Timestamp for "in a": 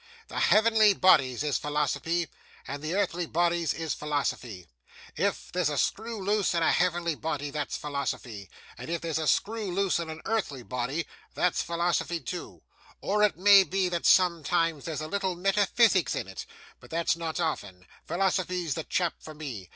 6.55-6.71, 9.99-10.17